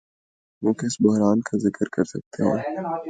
وہ 0.63 0.73
کس 0.73 0.95
بحران 0.99 1.41
کا 1.41 1.57
ذکر 1.59 1.89
کرسکتے 1.91 2.43
ہیں؟ 2.43 2.59